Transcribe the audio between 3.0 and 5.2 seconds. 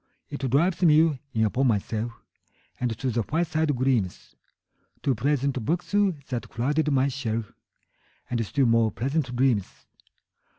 the fireside gleams, To